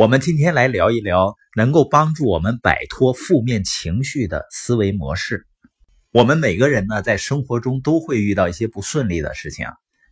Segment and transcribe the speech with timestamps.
[0.00, 5.46] 我们今天来聊一聊能够帮助我们摆脱负面情绪的思维模式。
[6.10, 9.66] 我们每个人呢，在生活中都会遇到一些不顺利的事情，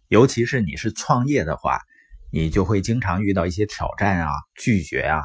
[0.08, 1.80] 尤其是你是创业的话，
[2.30, 5.22] 你就会经常遇到一些挑战啊、拒绝啊。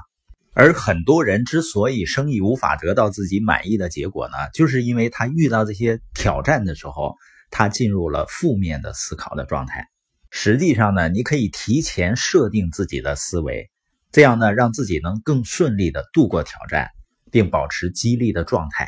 [0.53, 7.15] 而很多人之所以生意无法得到自己满意的结果呢，就是因为他遇到这些挑战的时候，
[7.51, 9.85] 他进入了负面的思考的状态。
[10.31, 13.69] 实际上呢，你可以提前设定自己的思维，
[14.13, 16.91] 这样呢，让自己能更顺利的度过挑战，
[17.31, 18.87] 并保持激励的状态。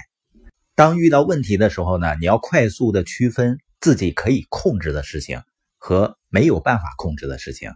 [0.76, 5.42] 当遇到问题的时候呢，你要快速的区分自己可以控制的事情
[5.80, 7.72] 和没有办法控制的事情。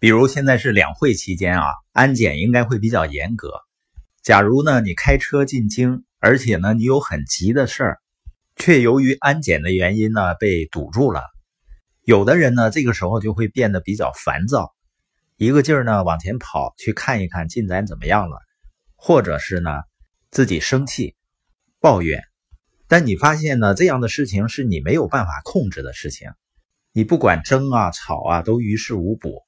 [0.00, 3.52] 比如现在是两会期间啊，安检应该会比较严格。
[4.20, 7.98] 假如呢，你开车进京，而且呢，你有很急的事儿，
[8.56, 11.22] 却由于安检的原因呢被堵住了。
[12.02, 14.74] 有的人呢，这个时候就会变得比较烦躁，
[15.42, 18.36] 一个劲儿呢往前跑去看一看进展怎么样了，
[18.94, 19.70] 或者是呢
[20.30, 21.14] 自己生气、
[21.80, 22.22] 抱怨。
[22.86, 26.28] 但你发现呢，这样的事情是你没有办法控制的事情，
[26.92, 29.40] 你不管争啊、吵啊，都于事无补。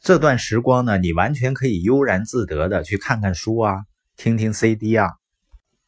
[0.00, 3.74] 这段时光呢，你完全可以悠然自得的去看看书啊，
[4.16, 5.08] 听听 CD 啊。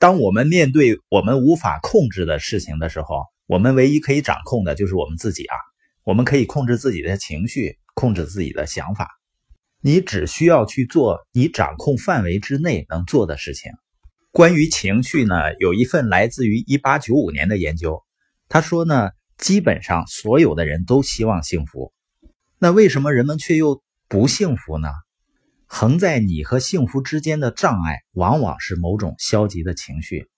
[0.01, 5.57] 当我们面对我们无法控制的事情的时候，我们唯一可以掌控的就是我们自己啊！
[6.03, 9.09] 我们可以控制自己的情绪，控制自己的想法。
[9.81, 13.73] 你只需要去做你掌控范围之内能做的事情。
[14.31, 18.03] 关于情绪呢，有一份来自于一八九五年的研究，
[18.49, 21.93] 他说呢，基本上所有的人都希望幸福。
[22.59, 24.89] 那为什么人们却又不幸福呢？
[25.67, 30.29] 横在你和幸福之间的障碍，往往是某种消极的情绪，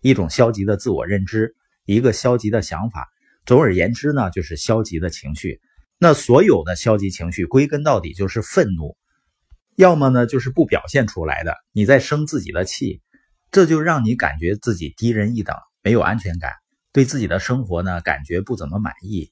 [0.00, 1.54] 一种消极的自我认知。
[1.86, 3.08] 一个消极的想法，
[3.44, 5.60] 总而言之呢，就是消极的情绪。
[6.02, 8.96] 那所有的消极情绪，归根到底就是愤怒，
[9.76, 13.02] 要么呢就是不表现出来的，你在生自己的气，
[13.50, 16.54] 这就让你感觉自己低人一等，没有安全感，
[16.90, 19.30] 对自己的生活呢感觉不怎么满意；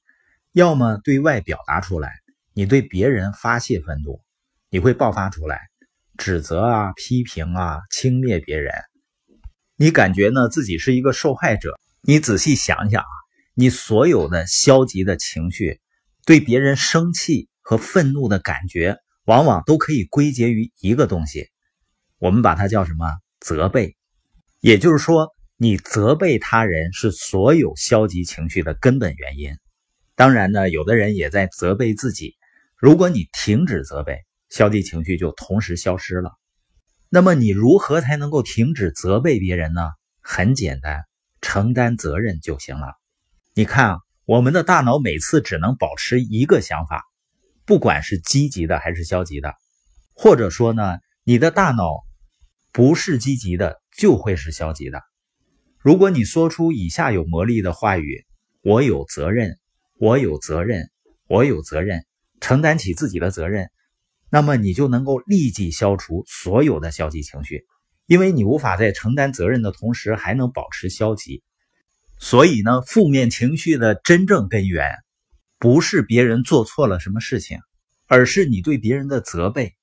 [0.51, 2.13] 要么对外表达出来，
[2.53, 4.21] 你对别人发泄愤怒，
[4.69, 5.59] 你会爆发出来，
[6.19, 8.75] 指责啊、批评啊、轻蔑别人，
[9.75, 11.79] 你感觉呢自己是一个受害者。
[12.01, 13.09] 你仔细想想啊，
[13.55, 15.81] 你所有的消极的情绪，
[16.29, 21.47] 对别人生气和愤怒的感觉，往往都可以归结于一个东西，
[22.19, 23.07] 我们把它叫什么？
[23.39, 23.97] 责备。
[24.59, 29.57] 也就是说，你责备他人是所有消极情绪的根本原因。
[30.13, 32.35] 当然呢，有的人也在责备自己。
[32.77, 34.19] 如果你停止责备，
[34.49, 36.33] 消极情绪就同时消失了。
[37.09, 39.81] 那么你如何才能够停止责备别人呢？
[40.21, 41.05] 很简单。
[41.41, 42.93] 承担责任就行了。
[43.55, 47.03] 你看啊，我们的大脑每次只能保持一个想法，
[47.65, 49.55] 不管是积极的还是消极的，
[50.13, 52.03] 或者说呢，你的大脑
[52.71, 55.01] 不是积极的就会是消极的。
[55.79, 58.23] 如果你说出以下有魔力的话语
[58.61, 59.57] ：“我有责任，
[59.97, 60.91] 我有责任，
[61.27, 62.05] 我有责任，
[62.39, 63.71] 承担起自己的责任”，
[64.29, 67.65] 那么你就能够立即消除所有的消极情绪。
[68.05, 71.41] 因为你无法在承担责任的同时还能保持消极，
[72.19, 74.91] 所以呢，负面情绪的真正根源
[75.57, 77.59] 不是别人做错了什么事情，
[78.07, 79.73] 而是你对别人的责备。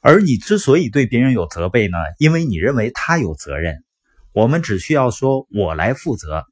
[0.00, 3.84] 而你之所以对别人有责备呢，因为你认为他有责任。
[4.32, 6.46] 我们只需要说“我来负责”，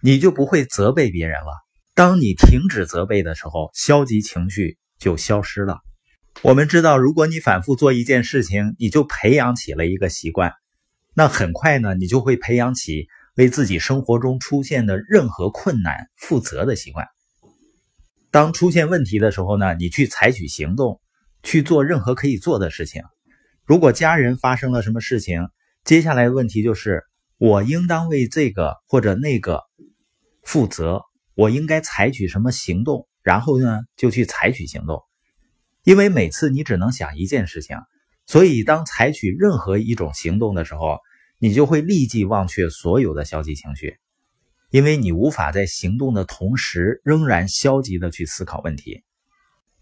[0.00, 1.52] 你就不会责备别人了。
[1.94, 5.80] 当你停止责备的时候，消极情绪就消失了。
[6.42, 10.52] 我们知道，如果你反复做一件事情，你就培养起了一个习惯。
[11.14, 17.06] 那很快呢，你就会培养起为自己生活中出现的任何困难负责的习惯。
[18.30, 21.00] 当出现问题的时候呢，你去采取行动，
[21.42, 23.02] 去做任何可以做的事情。
[23.64, 25.48] 如果家人发生了什么事情，
[25.84, 27.04] 接下来的问题就是
[27.38, 29.62] 我应当为这个或者那个
[30.42, 31.02] 负责，
[31.34, 33.06] 我应该采取什么行动？
[33.22, 35.02] 然后呢，就去采取行动。
[35.82, 37.76] 因为每次你只能想一件事情。
[38.28, 40.98] 所以，当采取任何一种行动的时候，
[41.38, 43.98] 你就会立即忘却所有的消极情绪，
[44.70, 49.02] 因为你无法在行动的同时仍然消极的去思考问题。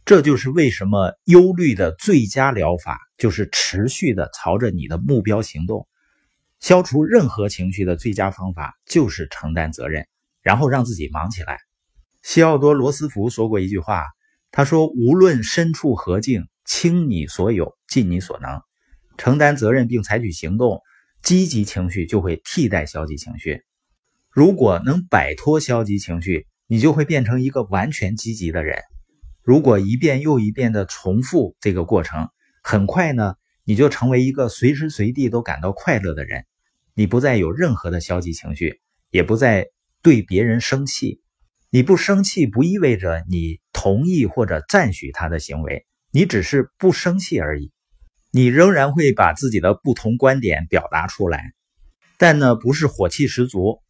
[0.04, 5.86] 这就是为什么忧虑的最佳疗法就是持续的朝着你的目标行动。
[6.60, 10.06] 消除任何情绪的最佳方法就是承担责任，
[10.42, 11.58] 然后让自己忙起来。
[12.22, 14.02] 西奥多·罗斯福说过一句话，
[14.50, 18.62] 他说：“无论身处何境。”倾你所有，尽你所能，
[19.18, 20.80] 承担责任并采取行动，
[21.24, 23.62] 积极情绪就会替代消极情绪。
[24.30, 28.82] 如果能摆脱消极情绪，你就会变成一个完全积极的人。
[29.42, 32.28] 如果一遍又一遍的重复这个过程，
[32.62, 33.34] 很快呢，
[33.64, 36.44] 你就成为一个随时随地都感到快乐的人。
[36.94, 38.80] 你不再有任何的消极情绪，
[39.10, 39.66] 也不再
[40.02, 41.20] 对别人生气。
[41.70, 47.72] 你不生气不意味着你同意或者赞许他的行为，你只是不生气而已。
[48.36, 51.52] 你仍然会把自己的不同观点表达出来，
[52.18, 53.80] 但呢不是火气十足。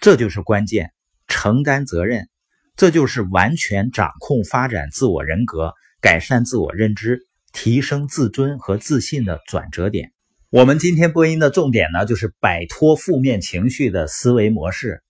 [0.00, 0.94] 这就是关键，
[1.28, 2.30] 承担责任，
[2.74, 7.18] 这就是完全掌控、发展自我人格、改善自我认知、
[7.52, 10.10] 提升自尊和自信的转折点。
[10.48, 15.02] 我们今天播音的重点呢，就是摆脱负面情绪的思维模式，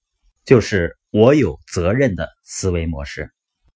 [0.44, 3.30] 就是我有责任的思维模式。